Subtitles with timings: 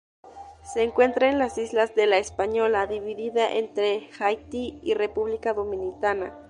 [0.63, 6.33] Se encuentra en las isla de La Española, dividida entre Haití y República Dominicana.